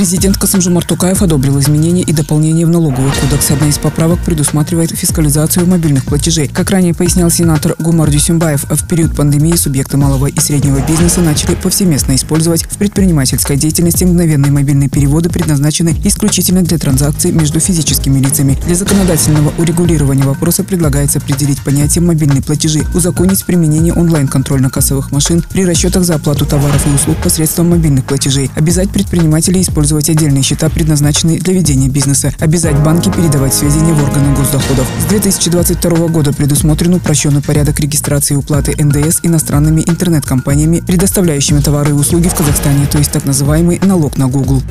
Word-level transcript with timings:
Президент 0.00 0.38
Касымжумар 0.38 0.82
Тукаев 0.82 1.20
одобрил 1.20 1.60
изменения 1.60 2.00
и 2.00 2.14
дополнения 2.14 2.64
в 2.64 2.70
налоговый 2.70 3.12
кодекс. 3.20 3.50
Одна 3.50 3.68
из 3.68 3.76
поправок 3.76 4.18
предусматривает 4.24 4.92
фискализацию 4.92 5.66
мобильных 5.66 6.06
платежей. 6.06 6.48
Как 6.48 6.70
ранее 6.70 6.94
пояснял 6.94 7.30
сенатор 7.30 7.76
Гумар 7.78 8.08
Дюсимбаев, 8.08 8.64
в 8.64 8.88
период 8.88 9.14
пандемии 9.14 9.56
субъекты 9.56 9.98
малого 9.98 10.28
и 10.28 10.40
среднего 10.40 10.80
бизнеса 10.88 11.20
начали 11.20 11.54
повсеместно 11.54 12.14
использовать 12.14 12.62
в 12.62 12.78
предпринимательской 12.78 13.58
деятельности 13.58 14.04
мгновенные 14.04 14.50
мобильные 14.50 14.88
переводы, 14.88 15.28
предназначенные 15.28 15.94
исключительно 16.02 16.62
для 16.62 16.78
транзакций 16.78 17.32
между 17.32 17.60
физическими 17.60 18.20
лицами. 18.20 18.58
Для 18.64 18.76
законодательного 18.76 19.52
урегулирования 19.58 20.24
вопроса 20.24 20.64
предлагается 20.64 21.18
определить 21.18 21.60
понятие 21.60 22.02
мобильные 22.02 22.40
платежи, 22.40 22.86
узаконить 22.94 23.44
применение 23.44 23.92
онлайн-контрольно-кассовых 23.92 25.12
машин 25.12 25.44
при 25.52 25.66
расчетах 25.66 26.04
за 26.04 26.14
оплату 26.14 26.46
товаров 26.46 26.86
и 26.86 26.94
услуг 26.94 27.18
посредством 27.22 27.68
мобильных 27.68 28.06
платежей, 28.06 28.50
обязать 28.56 28.88
предпринимателей 28.88 29.60
использовать 29.60 29.89
использовать 29.90 30.10
отдельные 30.10 30.42
счета, 30.44 30.68
предназначенные 30.68 31.40
для 31.40 31.52
ведения 31.52 31.88
бизнеса, 31.88 32.32
обязать 32.38 32.78
банки 32.78 33.10
передавать 33.10 33.52
сведения 33.52 33.92
в 33.92 34.04
органы 34.04 34.34
госдоходов. 34.36 34.86
С 35.00 35.04
2022 35.06 36.06
года 36.08 36.32
предусмотрен 36.32 36.94
упрощенный 36.94 37.42
порядок 37.42 37.80
регистрации 37.80 38.34
и 38.34 38.36
уплаты 38.36 38.72
НДС 38.80 39.18
иностранными 39.24 39.80
интернет-компаниями, 39.80 40.80
предоставляющими 40.86 41.60
товары 41.60 41.90
и 41.90 41.94
услуги 41.94 42.28
в 42.28 42.34
Казахстане, 42.34 42.86
то 42.86 42.98
есть 42.98 43.10
так 43.10 43.24
называемый 43.24 43.80
налог 43.82 44.16
на 44.16 44.28
Google. 44.28 44.62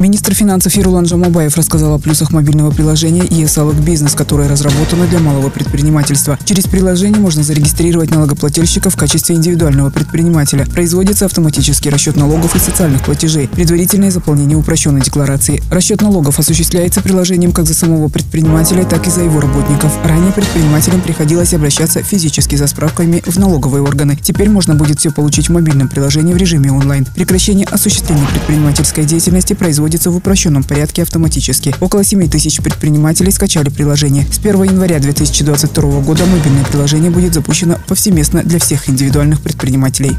Министр 0.00 0.34
финансов 0.34 0.74
Ерулан 0.74 1.06
Жамабаев 1.06 1.56
рассказал 1.56 1.94
о 1.94 1.98
плюсах 2.00 2.32
мобильного 2.32 2.72
приложения 2.72 3.22
ESLOG 3.22 3.80
Бизнес, 3.80 4.14
которое 4.14 4.48
разработано 4.48 5.06
для 5.06 5.20
малого 5.20 5.50
предпринимательства. 5.50 6.36
Через 6.44 6.64
приложение 6.64 7.20
можно 7.20 7.44
зарегистрировать 7.44 8.10
налогоплательщика 8.10 8.90
в 8.90 8.96
качестве 8.96 9.36
индивидуального 9.36 9.90
предпринимателя. 9.90 10.66
Производится 10.66 11.26
автоматический 11.26 11.90
расчет 11.90 12.16
налогов 12.16 12.56
и 12.56 12.58
социальных 12.58 13.04
платежей, 13.04 13.46
предварительное 13.46 14.10
заполнение 14.10 14.58
упрощенной 14.58 15.00
декларации. 15.00 15.62
Расчет 15.70 16.02
налогов 16.02 16.40
осуществляется 16.40 17.00
приложением 17.00 17.52
как 17.52 17.66
за 17.66 17.74
самого 17.74 18.08
предпринимателя, 18.08 18.84
так 18.84 19.06
и 19.06 19.10
за 19.10 19.22
его 19.22 19.40
работников. 19.40 19.96
Ранее 20.04 20.32
предпринимателям 20.32 21.02
приходилось 21.02 21.54
обращаться 21.54 22.02
физически 22.02 22.56
за 22.56 22.66
справками 22.66 23.22
в 23.24 23.38
налоговые 23.38 23.82
органы. 23.82 24.18
Теперь 24.20 24.50
можно 24.50 24.74
будет 24.74 24.98
все 24.98 25.12
получить 25.12 25.48
в 25.48 25.52
мобильном 25.52 25.88
приложении 25.88 26.34
в 26.34 26.36
режиме 26.36 26.72
онлайн. 26.72 27.06
Прекращение 27.14 27.66
осуществления 27.70 28.26
предпринимательской 28.32 29.04
деятельности 29.04 29.54
производится 29.54 29.83
производится 29.84 30.10
в 30.10 30.16
упрощенном 30.16 30.62
порядке 30.62 31.02
автоматически. 31.02 31.74
Около 31.78 32.04
7 32.04 32.26
тысяч 32.30 32.62
предпринимателей 32.62 33.30
скачали 33.30 33.68
приложение. 33.68 34.26
С 34.32 34.38
1 34.38 34.62
января 34.62 34.98
2022 34.98 36.00
года 36.00 36.24
мобильное 36.24 36.64
приложение 36.64 37.10
будет 37.10 37.34
запущено 37.34 37.78
повсеместно 37.86 38.42
для 38.42 38.58
всех 38.58 38.88
индивидуальных 38.88 39.42
предпринимателей. 39.42 40.12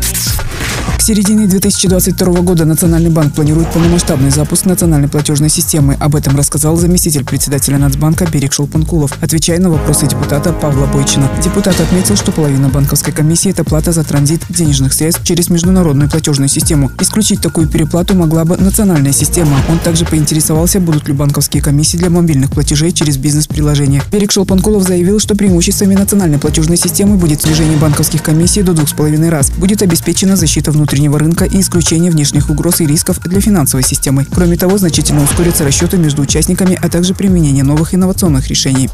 Середине 1.06 1.46
2022 1.46 2.42
года 2.42 2.66
Национальный 2.66 3.12
банк 3.12 3.36
планирует 3.36 3.72
полномасштабный 3.72 4.32
запуск 4.32 4.66
национальной 4.66 5.08
платежной 5.08 5.50
системы. 5.50 5.96
Об 6.00 6.16
этом 6.16 6.36
рассказал 6.36 6.78
заместитель 6.78 7.24
председателя 7.24 7.78
Нацбанка 7.78 8.26
Берег 8.26 8.54
Шелпанкулов, 8.54 9.12
отвечая 9.22 9.60
на 9.60 9.70
вопросы 9.70 10.08
депутата 10.08 10.52
Павла 10.52 10.88
Бойчина. 10.88 11.30
Депутат 11.44 11.80
отметил, 11.80 12.16
что 12.16 12.32
половина 12.32 12.70
банковской 12.70 13.14
комиссии– 13.14 13.52
это 13.52 13.64
плата 13.64 13.92
за 13.92 14.04
транзит 14.04 14.42
денежных 14.50 14.94
средств 14.94 15.24
через 15.24 15.52
международную 15.52 16.10
платежную 16.10 16.50
систему. 16.50 16.92
Исключить 17.00 17.40
такую 17.40 17.68
переплату 17.68 18.16
могла 18.16 18.44
бы 18.44 18.58
национальная 18.58 19.14
система. 19.14 19.58
Он 19.70 19.78
также 19.78 20.06
поинтересовался, 20.06 20.80
будут 20.80 21.08
ли 21.08 21.14
банковские 21.14 21.62
комиссии 21.62 21.98
для 21.98 22.10
мобильных 22.10 22.50
платежей 22.50 22.92
через 22.92 23.18
бизнес-приложение. 23.18 24.02
Берег 24.12 24.32
Шелпанкулов 24.32 24.82
заявил, 24.82 25.20
что 25.20 25.36
преимуществами 25.36 25.94
национальной 25.94 26.40
платежной 26.40 26.78
системы 26.78 27.18
будет 27.18 27.44
снижение 27.44 27.78
банковских 27.78 28.24
комиссий 28.24 28.64
до 28.64 28.74
двух 28.74 28.90
с 28.90 28.94
половиной 28.94 29.30
раз. 29.30 29.52
Будет 29.52 29.84
обеспечена 29.84 30.36
защита 30.36 30.72
внутреннего 30.96 31.20
рынка 31.20 31.44
и 31.44 31.60
исключение 31.60 32.10
внешних 32.10 32.50
угроз 32.50 32.80
и 32.80 32.86
рисков 32.86 33.20
для 33.20 33.42
финансовой 33.42 33.84
системы. 33.84 34.26
Кроме 34.34 34.56
того, 34.56 34.78
значительно 34.78 35.24
ускорятся 35.24 35.66
расчеты 35.66 35.98
между 35.98 36.22
участниками, 36.22 36.80
а 36.82 36.88
также 36.88 37.14
применение 37.14 37.66
новых 37.66 37.94
инновационных 37.94 38.48
решений. 38.48 38.90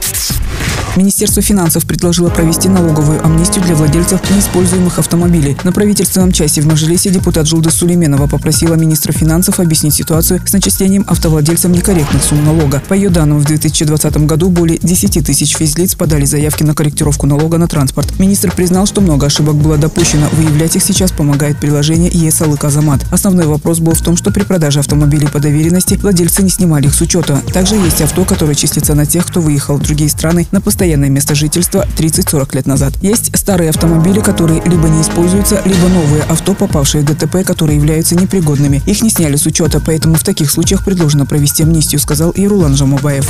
Министерство 0.98 1.42
финансов 1.42 1.86
предложило 1.86 2.30
провести 2.30 2.68
налоговую 2.68 3.26
амнистию 3.26 3.64
для 3.64 3.76
владельцев 3.76 4.20
неиспользуемых 4.30 5.00
автомобилей. 5.00 5.56
На 5.64 5.72
правительственном 5.72 6.34
части 6.34 6.60
в 6.60 6.68
Мажилисе 6.68 7.10
депутат 7.10 7.48
Жулда 7.48 7.72
Сулейменова 7.72 8.28
попросила 8.28 8.74
министра 8.74 9.14
финансов 9.14 9.62
объяснить 9.62 9.94
ситуацию 9.94 10.42
с 10.46 10.52
начислением 10.52 11.06
автовладельцам 11.08 11.72
некорректных 11.72 12.22
сумм 12.22 12.44
налога. 12.44 12.84
По 12.90 12.94
ее 12.94 13.10
данным, 13.10 13.40
в 13.40 13.46
2020 13.46 14.18
году 14.26 14.50
более 14.50 14.80
10 14.80 15.26
тысяч 15.26 15.56
физлиц 15.56 15.96
подали 15.96 16.26
заявки 16.26 16.64
на 16.64 16.76
корректировку 16.76 17.26
налога 17.26 17.58
на 17.58 17.70
транспорт. 17.70 18.20
Министр 18.20 18.52
признал, 18.54 18.86
что 18.86 19.00
много 19.00 19.28
ошибок 19.28 19.56
было 19.56 19.78
допущено. 19.78 20.28
Выявлять 20.34 20.76
их 20.76 20.84
сейчас 20.84 21.14
помогает 21.14 21.58
приложение 21.58 22.12
ЕСАЛык 22.12 22.66
Азамат. 22.66 23.06
Основной 23.12 23.46
вопрос 23.46 23.80
был 23.80 23.94
в 23.94 24.02
том, 24.02 24.18
что 24.18 24.32
при 24.32 24.44
продаже 24.44 24.80
автомобилей 24.80 25.28
по 25.28 25.40
доверенности 25.40 25.94
владельцы 25.94 26.44
не 26.44 26.50
снимали 26.50 26.88
их 26.88 26.94
с 26.94 27.00
учета. 27.00 27.42
Также 27.54 27.76
есть 27.76 28.02
авто, 28.02 28.26
которое 28.26 28.56
числится 28.56 28.94
на 28.94 29.06
тех, 29.06 29.26
кто 29.26 29.40
выехал 29.40 29.78
в 29.78 29.82
другие 29.82 30.10
страны 30.10 30.48
на 30.52 30.60
постоянное 30.60 30.81
место 30.82 31.36
жительства 31.36 31.86
30-40 31.98 32.56
лет 32.56 32.66
назад. 32.66 32.94
Есть 33.02 33.38
старые 33.38 33.70
автомобили, 33.70 34.20
которые 34.20 34.62
либо 34.66 34.90
не 34.90 35.02
используются, 35.02 35.62
либо 35.66 35.88
новые 35.88 36.24
авто, 36.24 36.54
попавшие 36.54 37.04
в 37.04 37.06
ДТП, 37.06 37.46
которые 37.46 37.78
являются 37.78 38.16
непригодными. 38.16 38.82
Их 38.86 39.02
не 39.02 39.10
сняли 39.10 39.36
с 39.36 39.46
учета, 39.46 39.82
поэтому 39.86 40.16
в 40.16 40.24
таких 40.24 40.50
случаях 40.50 40.84
предложено 40.84 41.26
провести 41.26 41.64
амнистию, 41.64 42.00
сказал 42.00 42.34
Ирулан 42.36 42.76
Жамубаев. 42.76 43.30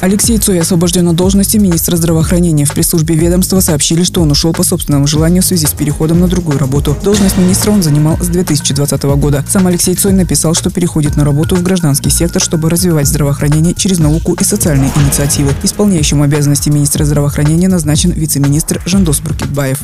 Алексей 0.00 0.38
Цой 0.38 0.60
освобожден 0.60 1.08
от 1.08 1.16
должности 1.16 1.56
министра 1.56 1.96
здравоохранения. 1.96 2.64
В 2.64 2.72
пресс-службе 2.72 3.16
ведомства 3.16 3.58
сообщили, 3.58 4.04
что 4.04 4.22
он 4.22 4.30
ушел 4.30 4.52
по 4.52 4.62
собственному 4.62 5.08
желанию 5.08 5.42
в 5.42 5.46
связи 5.46 5.66
с 5.66 5.72
переходом 5.72 6.20
на 6.20 6.28
другую 6.28 6.56
работу. 6.58 6.96
Должность 7.02 7.36
министра 7.36 7.72
он 7.72 7.82
занимал 7.82 8.16
с 8.20 8.28
2020 8.28 9.02
года. 9.16 9.44
Сам 9.48 9.66
Алексей 9.66 9.96
Цой 9.96 10.12
написал, 10.12 10.54
что 10.54 10.70
переходит 10.70 11.16
на 11.16 11.24
работу 11.24 11.56
в 11.56 11.62
гражданский 11.64 12.10
сектор, 12.10 12.40
чтобы 12.40 12.70
развивать 12.70 13.08
здравоохранение 13.08 13.74
через 13.74 13.98
науку 13.98 14.34
и 14.34 14.44
социальные 14.44 14.92
инициативы. 14.94 15.52
Исполняющим 15.64 16.22
обязанности 16.22 16.37
министра 16.70 17.04
здравоохранения 17.04 17.68
назначен 17.68 18.12
вице-министр 18.12 18.80
Жандос 18.86 19.20
Буркитбаев. 19.20 19.78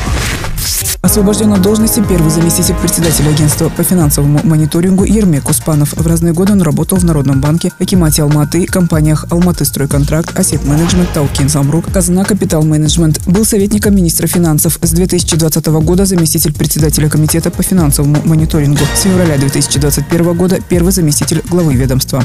Освобожден 1.04 1.52
от 1.52 1.60
должности 1.60 2.02
первый 2.08 2.30
заместитель 2.30 2.74
председателя 2.76 3.28
агентства 3.28 3.68
по 3.68 3.82
финансовому 3.82 4.40
мониторингу 4.42 5.04
Ермек 5.04 5.50
Успанов. 5.50 5.92
В 5.92 6.06
разные 6.06 6.32
годы 6.32 6.52
он 6.52 6.62
работал 6.62 6.96
в 6.96 7.04
Народном 7.04 7.42
банке, 7.42 7.72
Акимате 7.78 8.22
Алматы, 8.22 8.64
компаниях 8.64 9.26
Алматы 9.28 9.66
Стройконтракт, 9.66 10.34
Асет 10.38 10.64
Менеджмент, 10.64 11.10
Таукин 11.12 11.50
Замрук, 11.50 11.92
Казна 11.92 12.24
Капитал 12.24 12.62
Менеджмент. 12.62 13.20
Был 13.26 13.44
советником 13.44 13.94
министра 13.94 14.26
финансов. 14.26 14.78
С 14.80 14.92
2020 14.92 15.66
года 15.66 16.06
заместитель 16.06 16.54
председателя 16.54 17.10
комитета 17.10 17.50
по 17.50 17.62
финансовому 17.62 18.16
мониторингу. 18.24 18.80
С 18.94 19.02
февраля 19.02 19.36
2021 19.36 20.34
года 20.34 20.58
первый 20.66 20.92
заместитель 20.92 21.42
главы 21.50 21.74
ведомства. 21.74 22.24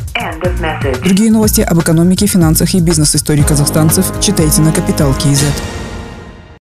Другие 1.04 1.34
новости 1.34 1.60
об 1.60 1.82
экономике, 1.82 2.28
финансах 2.28 2.74
и 2.74 2.80
бизнес-истории 2.80 3.42
казахстанцев 3.42 4.06
читайте 4.22 4.62
на 4.62 4.72
Капитал 4.72 5.14
Киезет. 5.16 5.54